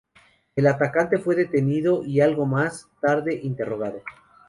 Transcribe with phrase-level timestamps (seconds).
[0.55, 4.01] El atacante fue detenido, y algo más tarde interrogado.